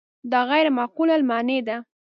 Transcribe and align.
دا 0.31 0.39
غیر 0.51 0.67
معقولة 0.77 1.13
المعنی 1.17 1.59
ده. 1.67 1.77